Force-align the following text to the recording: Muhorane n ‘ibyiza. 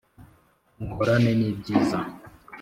Muhorane 0.85 1.31
n 1.39 1.41
‘ibyiza. 1.51 1.99